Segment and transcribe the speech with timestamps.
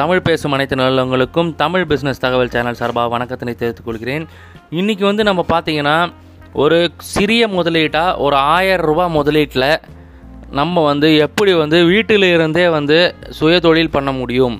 [0.00, 4.24] தமிழ் பேசும் அனைத்து நல்லவங்களுக்கும் தமிழ் பிஸ்னஸ் தகவல் சேனல் சார்பாக வணக்கத்தினை தெரிவித்துக் கொள்கிறேன்.
[4.70, 5.94] இன்றைக்கி வந்து நம்ம பார்த்தீங்கன்னா
[6.62, 6.78] ஒரு
[7.12, 9.68] சிறிய முதலீட்டாக ஒரு ஆயிரம் ரூபா முதலீட்டில்
[10.50, 12.98] நம்ம வந்து எப்படி வந்து வீட்டில் இருந்தே வந்து
[13.38, 14.56] சுய தொழில் பண்ண முடியும்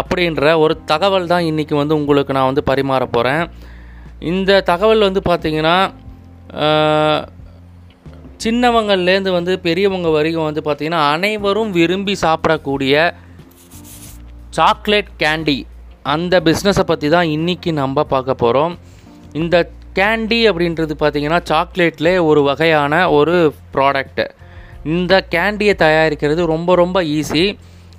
[0.00, 3.44] அப்படின்ற ஒரு தகவல் தான் இன்றைக்கி வந்து உங்களுக்கு நான் வந்து பரிமாற போகிறேன்
[4.32, 5.78] இந்த தகவல் வந்து பார்த்திங்கன்னா
[8.44, 12.94] சின்னவங்கள்லேருந்து வந்து பெரியவங்க வரைக்கும் வந்து பார்த்திங்கன்னா அனைவரும் விரும்பி சாப்பிடக்கூடிய
[14.50, 15.58] சாக்லேட் கேண்டி
[16.04, 18.72] அந்த பிஸ்னஸை பற்றி தான் இன்றைக்கி நம்ம பார்க்க போகிறோம்
[19.32, 19.56] இந்த
[19.94, 23.36] கேண்டி அப்படின்றது பார்த்திங்கன்னா சாக்லேட்டில் ஒரு வகையான ஒரு
[23.74, 24.22] ப்ராடக்ட்
[24.86, 27.44] இந்த கேண்டியை தயாரிக்கிறது ரொம்ப ரொம்ப ஈஸி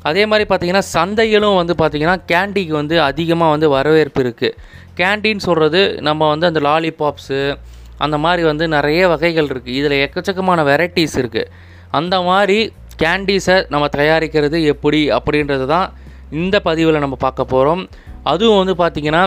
[0.04, 4.56] அதே மாதிரி பார்த்திங்கன்னா சந்தையிலும் வந்து பார்த்திங்கன்னா கேண்டிக்கு வந்து அதிகமாக வந்து வரவேற்பு இருக்குது
[4.96, 7.42] கேண்டின்னு சொல்கிறது நம்ம வந்து அந்த லாலிபாப்ஸு
[7.98, 11.50] அந்த மாதிரி வந்து நிறைய வகைகள் இருக்குது இதில் எக்கச்சக்கமான வெரைட்டிஸ் இருக்குது
[11.92, 12.58] அந்த மாதிரி
[13.02, 15.88] கேண்டீஸை நம்ம தயாரிக்கிறது எப்படி அப்படின்றது தான்
[16.32, 17.88] இந்த பதிவில் நம்ம பார்க்க போகிறோம்
[18.24, 19.24] அதுவும் வந்து பார்த்திங்கன்னா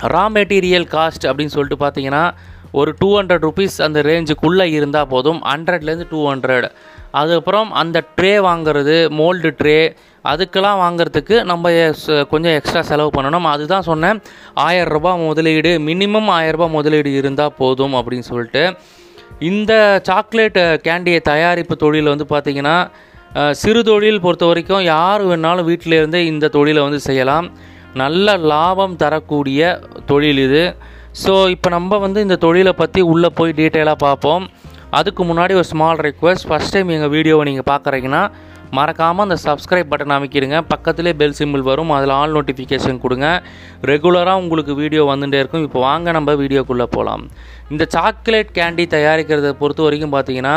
[0.00, 2.30] ரா மெட்டீரியல் காஸ்ட் அப்படின்னு சொல்லிட்டு பார்த்தீங்கன்னா
[2.72, 5.42] ஒரு டூ ஹண்ட்ரட் ருபீஸ் அந்த ரேஞ்சுக்குள்ளே இருந்தால் போதும்.
[5.44, 6.70] ஹண்ட்ரட்லேருந்து டூ ஹண்ட்ரட்
[7.10, 11.70] அதுக்கப்புறம் அந்த ட்ரே வாங்குறது மோல்டு ட்ரே அதுக்கெல்லாம் வாங்குறதுக்கு நம்ம
[12.28, 13.48] கொஞ்சம் எக்ஸ்ட்ரா செலவு பண்ணணும்.
[13.54, 14.22] அதுதான் சொன்னேன்.
[14.54, 18.74] ஆயிரம் முதலீடு மினிமம் ஆயிரம் ரூபாய் முதலீடு இருந்தால் போதும் அப்படின்னு சொல்லிட்டு.
[19.38, 22.90] இந்த சாக்லேட் கேண்டியை தயாரிப்பு தொழில் வந்து பார்த்திங்கன்னா
[23.60, 27.46] சிறு தொழில் பொறுத்த வரைக்கும் யார் வேணாலும் வீட்டில் இருந்தே இந்த தொழிலை வந்து செய்யலாம்.
[28.02, 29.60] நல்ல லாபம் தரக்கூடிய
[30.10, 30.64] தொழில் இது.
[31.22, 34.44] ஸோ இப்போ நம்ம வந்து இந்த தொழிலை பற்றி உள்ளே போய் டீட்டெயிலாக பார்ப்போம்.
[34.98, 38.22] அதுக்கு முன்னாடி ஒரு ஸ்மால் ரெக்வஸ்ட் ஃபஸ்ட் டைம் எங்கள் வீடியோவை நீங்கள் பார்க்குறீங்கன்னா
[38.78, 40.58] மறக்காமல் அந்த சப்ஸ்கிரைப் பட்டன் அமைக்கிடுங்க.
[40.72, 41.90] பக்கத்துலேயே பெல் சிம்பிள் வரும்.
[41.96, 43.26] அதில் ஆல் நோட்டிஃபிகேஷன் கொடுங்க.
[43.90, 45.66] ரெகுலராக உங்களுக்கு வீடியோ வந்துட்டே இருக்கும்.
[45.68, 47.24] இப்போ வாங்க நம்ம வீடியோக்குள்ளே போகலாம்
[47.72, 50.56] இந்த சாக்லேட் கேண்டி தயாரிக்கிறத பொறுத்த வரைக்கும் பார்த்தீங்கன்னா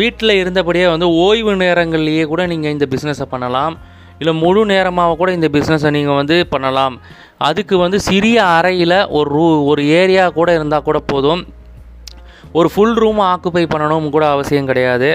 [0.00, 3.74] வீட்டில் இருந்தபடியே வந்து ஓய்வு நேரங்கள்லேயே கூட நீங்கள் இந்த பிஸ்னஸை பண்ணலாம்.
[4.20, 6.94] இல்லை முழு நேரமாக கூட இந்த பிஸ்னஸை நீங்கள் வந்து பண்ணலாம்.
[7.48, 11.42] அதுக்கு வந்து சிறிய அறையில் ஒரு ரூ ஒரு ஏரியா கூட இருந்தால் கூட போதும்.
[12.58, 15.10] ஒரு ஃபுல் ரூம் ஆக்குப்பை பண்ணணும் கூட அவசியம் கிடையாது.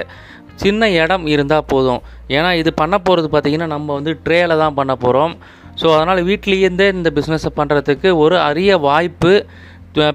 [0.62, 2.00] சின்ன இடம் இருந்தால் போதும்.
[2.36, 5.34] ஏன்னா இது பண்ண போகிறது பார்த்திங்கன்னா நம்ம வந்து ட்ரேயில் தான் பண்ண போகிறோம்
[5.80, 9.32] ஸோ அதனால் வீட்லேருந்தே இந்த பிஸ்னஸை பண்ணுறதுக்கு ஒரு அரிய வாய்ப்பு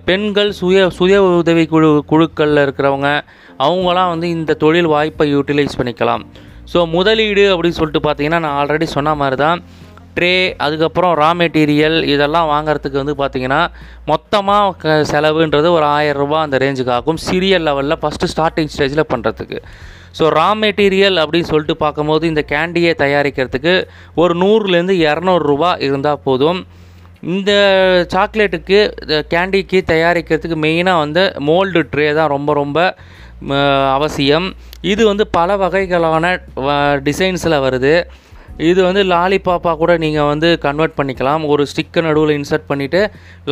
[0.07, 3.09] பெண்கள் சுய சுய உதவி குழு குழுக்களில் இருக்கிறவங்க
[3.65, 6.23] அவங்களாம் வந்து இந்த தொழில் வாய்ப்பை யூட்டிலைஸ் பண்ணிக்கலாம்.
[6.71, 9.61] ஸோ முதலீடு அப்படின்னு சொல்லிட்டு பார்த்தீங்கன்னா நான் ஆல்ரெடி சொன்ன மாதிரி தான்
[10.15, 10.31] ட்ரே
[10.65, 13.61] அதுக்கப்புறம் ரா மெட்டீரியல் இதெல்லாம் வாங்குறதுக்கு வந்து பார்த்திங்கன்னா
[14.11, 17.19] மொத்தமாக க செலவுன்றது ஒரு ஆயிரம் அந்த ரேஞ்சுக்கு ஆகும்.
[17.27, 19.59] சிறிய லெவலில் ஃபஸ்ட்டு ஸ்டார்டிங் ஸ்டேஜில் பண்ணுறதுக்கு
[20.17, 23.73] ஸோ ரா மெட்டீரியல் அப்படின்னு சொல்லிட்டு பார்க்கும்போது இந்த கேண்டியை தயாரிக்கிறதுக்கு
[24.23, 26.61] ஒரு நூறுலேருந்து இரநூறுபா இருந்தால் போதும்.
[27.35, 27.51] இந்த
[28.13, 32.79] சாக்லேட்டுக்கு இந்த கேண்டிக்கு தயாரிக்கிறதுக்கு மெயினாக வந்து மோல்டு ட்ரே தான் ரொம்ப ரொம்ப
[33.97, 34.47] அவசியம்.
[34.93, 36.25] இது வந்து பல வகைகளான
[37.07, 37.93] டிசைன்ஸில் வருது.
[38.69, 41.43] இது வந்து லாலிபாப்பாக கூட நீங்கள் வந்து கன்வெர்ட் பண்ணிக்கலாம்.
[41.51, 43.01] ஒரு ஸ்டிக்கை நடுவில் இன்சர்ட் பண்ணிவிட்டு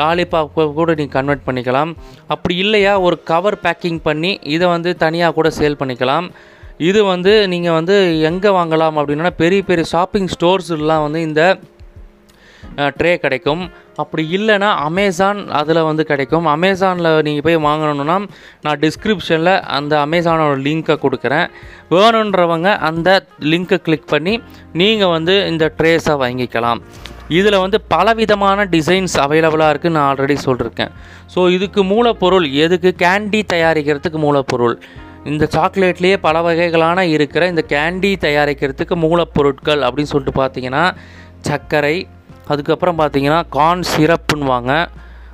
[0.01, 1.91] லாலிபாப்பை கூட நீங்கள் கன்வெர்ட் பண்ணிக்கலாம்.
[2.33, 6.27] அப்படி இல்லையா ஒரு கவர் பேக்கிங் பண்ணி இதை வந்து தனியாக கூட சேல் பண்ணிக்கலாம்.
[6.89, 7.95] இது வந்து நீங்கள் வந்து
[8.29, 11.43] எங்கே வாங்கலாம் அப்படின்னா பெரிய பெரிய ஷாப்பிங் ஸ்டோர்ஸ்லாம் வந்து இந்த
[12.99, 13.63] ட்ரே கிடைக்கும்.
[14.01, 16.47] அப்படி இல்லைன்னா அமேசான் அதில் வந்து கிடைக்கும்.
[16.55, 18.17] அமேசானில் நீங்கள் போய் வாங்கணுன்னா
[18.65, 21.47] நான் டிஸ்கிரிப்ஷனில் அந்த அமேசானோட லிங்க்கை கொடுக்குறேன்.
[21.95, 23.09] வேணுன்றவங்க அந்த
[23.51, 24.35] லிங்க்கை கிளிக் பண்ணி
[24.81, 26.81] நீங்கள் வந்து இந்த ட்ரேஸை வாங்கிக்கலாம்.
[27.37, 30.93] இதில் வந்து பலவிதமான டிசைன்ஸ் அவைலபிளாக இருக்குதுன்னு நான் ஆல்ரெடி சொல்லியிருக்கேன்
[31.33, 32.89] ஸோ இதுக்கு மூலப்பொருள் எதுக்கு?
[33.03, 34.75] கேண்டி தயாரிக்கிறதுக்கு மூலப்பொருள்.
[35.31, 40.83] இந்த சாக்லேட்லேயே பல வகைகளான இருக்கிற இந்த கேண்டி தயாரிக்கிறதுக்கு மூலப்பொருட்கள் அப்படின்னு சொல்லிட்டு பார்த்தீங்கன்னா
[41.47, 41.95] சர்க்கரை
[42.47, 44.71] அதுக்கப்புறம் பார்த்தீங்கன்னா கார்ன் சிரப்புன்னுவாங்க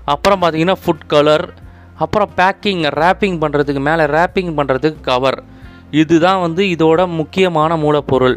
[0.06, 1.46] அப்புறம் பார்த்தீங்கன்னா ஃபுட் கலர்
[2.03, 5.40] அப்புறம் பேக்கிங் ரேப்பிங் பண்ணுறதுக்கு மேலே ரேப்பிங் பண்ணுறதுக்கு கவர்
[6.01, 8.35] இதுதான் வந்து இதோட முக்கியமான மூலப்பொருள்.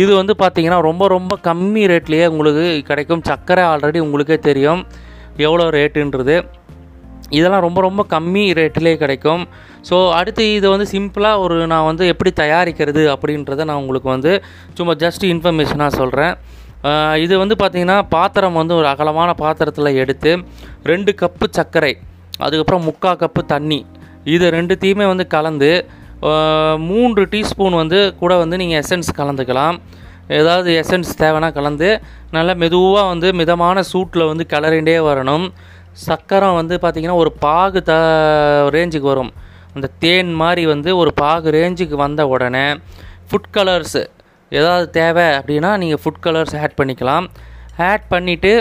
[0.00, 3.22] இது வந்து பார்த்திங்கன்னா ரொம்ப ரொம்ப கம்மி ரேட்லேயே உங்களுக்கு கிடைக்கும்.
[3.28, 4.80] சர்க்கரை ஆல்ரெடி உங்களுக்கே தெரியும்.
[5.46, 6.36] எவ்வளோ ரேட்டுன்றது
[7.38, 9.42] இதெல்லாம் ரொம்ப ரொம்ப கம்மி ரேட்டிலே கிடைக்கும்.
[9.88, 14.32] ஸோ அடுத்து இதை வந்து சிம்பிளாக ஒரு நான் வந்து எப்படி தயாரிக்கிறது அப்படின்றத நான் உங்களுக்கு வந்து
[14.78, 16.34] சும்மா ஜஸ்ட் இன்ஃபர்மேஷனாக சொல்கிறேன்
[17.24, 20.30] இது வந்து பார்த்திங்கன்னா பாத்திரம் வந்து ஒரு அகலமான பாத்திரத்தில் எடுத்து
[20.90, 21.92] ரெண்டு கப்பு சர்க்கரை
[22.44, 23.80] அதுக்கப்புறம் முக்கால் கப்பு தண்ணி
[24.34, 25.70] இது ரெண்டுத்தையுமே வந்து கலந்து
[26.90, 29.76] மூன்று டீஸ்பூன் வந்து கூட வந்து நீங்கள் எசன்ஸ் கலந்துக்கலாம்.
[30.38, 31.88] ஏதாவது எசன்ஸ் தேவைன்னா கலந்து
[32.36, 35.46] நல்லா மெதுவாக வந்து மிதமான சூட்டில் வந்து கிளறிண்டே வரணும்.
[36.06, 37.94] சக்கரம் வந்து பார்த்திங்கன்னா ஒரு பாகு த
[38.76, 39.32] ரேஞ்சுக்கு வரும்.
[39.74, 42.66] அந்த தேன் மாதிரி வந்து ஒரு பாகு ரேஞ்சுக்கு வந்த உடனே
[43.28, 44.02] ஃபுட் கலர்ஸு
[44.58, 47.26] ஏதாவது தேவை அப்படின்னா நீங்கள் ஃபுட் கலர்ஸ் ஆட் பண்ணிக்கலாம்.
[47.88, 48.52] ஆட் பண்ணிவிட்டு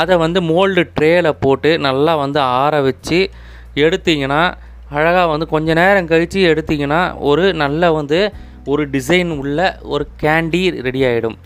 [0.00, 3.18] அதை வந்து மோல்டு ட்ரேயில் போட்டு நல்லா வந்து ஆற வச்சு
[3.84, 4.42] எடுத்தீங்கன்னா
[4.96, 7.00] அழகாக வந்து கொஞ்ச நேரம் கழித்து எடுத்தீங்கன்னா
[7.30, 8.20] ஒரு நல்ல வந்து
[8.72, 9.58] ஒரு டிசைன் உள்ள
[9.92, 11.36] ஒரு கேண்டி ரெடி ஆகிடும்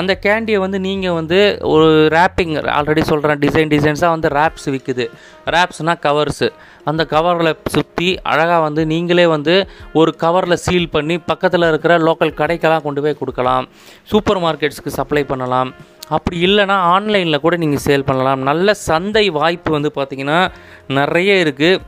[0.00, 1.38] அந்த கேண்டியை வந்து நீங்கள் வந்து
[1.72, 5.06] ஒரு ரேப்பிங் ஆல்ரெடி சொல்கிறேன் டிசைன் டிசைன்ஸாக வந்து ரேப்ஸ் விற்குது
[5.54, 6.48] ரேப்ஸ்னால் கவர்ஸு
[6.90, 9.54] அந்த கவரில் சுற்றி அழகாக வந்து நீங்களே வந்து
[10.00, 13.66] ஒரு கவரில் சீல் பண்ணி பக்கத்தில் இருக்கிற லோக்கல் கடைக்கெல்லாம் கொண்டு போய் கொடுக்கலாம்.
[14.12, 15.70] சூப்பர் மார்க்கெட்ஸ்க்கு சப்ளை பண்ணலாம்.
[16.16, 18.40] அப்படி இல்லைன்னா ஆன்லைனில் கூட நீங்கள் சேல் பண்ணலாம்.
[18.50, 20.40] நல்ல சந்தை வாய்ப்பு வந்து பார்த்திங்கன்னா
[20.98, 21.80] நிறைய இருக்குது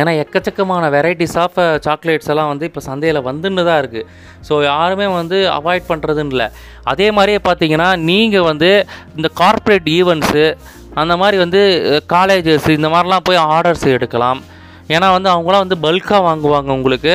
[0.00, 4.06] ஏன்னா எக்கச்சக்கமான வெரைட்டிஸ் ஆஃப் சாக்லேட்ஸ் எல்லாம் வந்து இப்போ சந்தையில் வந்துன்னு தான் இருக்குது
[4.48, 6.46] ஸோ யாருமே வந்து அவாய்ட் பண்ணுறதுன்னு இல்லை.
[6.92, 8.70] அதே மாதிரியே பார்த்தீங்கன்னா நீங்கள் வந்து
[9.18, 10.46] இந்த கார்ப்பரேட் ஈவெண்ட்ஸு
[11.00, 11.60] அந்த மாதிரி வந்து
[11.90, 14.40] uh, காலேஜஸ் இந்த மாதிரிலாம் போய் ஆர்டர்ஸ் எடுக்கலாம்.
[14.94, 17.14] ஏன்னா வந்து அவங்களாம் வந்து பல்காக வாங்குவாங்க உங்களுக்கு.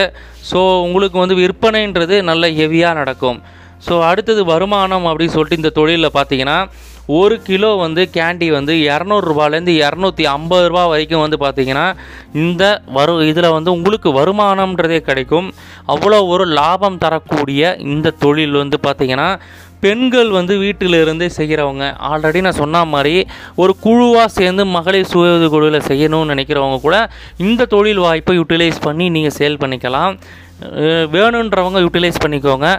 [0.50, 3.40] ஸோ உங்களுக்கு வந்து விற்பனைன்றது நல்ல ஹெவியாக நடக்கும்.
[3.88, 6.58] ஸோ அடுத்தது வருமானம் அப்படின்னு சொல்லிட்டு இந்த தொழிலில் பார்த்தீங்கன்னா
[7.16, 11.86] ஒரு கிலோ வந்து கேண்டி வந்து இரநூறுபாலேருந்து இரநூத்தி ஐம்பது ரூபா வரைக்கும் வந்து பார்த்திங்கன்னா
[12.44, 12.64] இந்த
[12.98, 15.48] வரு இதில் வந்து உங்களுக்கு வருமானம்ன்றதே கிடைக்கும்.
[15.94, 19.30] அவ்வளோ ஒரு லாபம் தரக்கூடிய இந்த தொழில் வந்து பார்த்திங்கன்னா
[19.86, 23.16] பெண்கள் வந்து வீட்டில் இருந்தே செய்கிறவங்க ஆல்ரெடி நான் சொன்ன மாதிரி
[23.62, 26.98] ஒரு குழுவாக சேர்ந்து மகளிர் சுய உதவி குழுவில் செய்யணும்னு நினைக்கிறவங்க கூட
[27.48, 30.16] இந்த தொழில் வாய்ப்பை யூட்டிலைஸ் பண்ணி நீங்கள் சேல் பண்ணிக்கலாம்.
[31.16, 32.70] வேணுன்றவங்க யூட்டிலைஸ் பண்ணிக்கோங்க.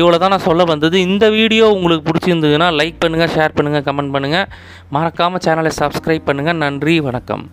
[0.00, 0.96] இவ்வளோ தான் நான் சொல்ல வந்தது.
[1.08, 4.46] இந்த வீடியோ உங்களுக்கு பிடிச்சிருந்ததுன்னா லைக் பண்ணுங்கள் ஷேர் பண்ணுங்கள் கமெண்ட் பண்ணுங்கள்
[4.96, 7.44] மறக்காமல் சேனலை சப்ஸ்கிரைப் பண்ணுங்கள் நன்றி வணக்கம்.